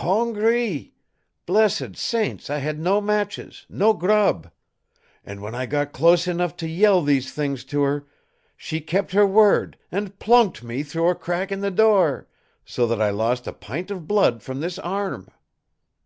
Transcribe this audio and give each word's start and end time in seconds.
Hon 0.00 0.32
gree! 0.32 0.94
Blessed 1.44 1.94
saints, 1.94 2.48
I 2.48 2.56
had 2.56 2.80
no 2.80 3.02
matches, 3.02 3.66
no 3.68 3.92
grub; 3.92 4.50
and 5.22 5.42
when 5.42 5.54
I 5.54 5.66
got 5.66 5.92
close 5.92 6.26
enough 6.26 6.56
to 6.56 6.66
yell 6.66 7.02
these 7.02 7.32
things 7.34 7.64
to 7.64 7.82
her, 7.82 8.06
she 8.56 8.80
kept 8.80 9.12
her 9.12 9.26
word 9.26 9.76
and 9.92 10.18
plunked 10.18 10.62
me 10.62 10.84
through 10.84 11.10
a 11.10 11.14
crack 11.14 11.52
in 11.52 11.60
the 11.60 11.70
door, 11.70 12.26
so 12.64 12.86
that 12.86 13.02
I 13.02 13.10
lost 13.10 13.46
a 13.46 13.52
pint 13.52 13.90
of 13.90 14.08
blood 14.08 14.42
from 14.42 14.60
this 14.60 14.78
arm." 14.78 15.28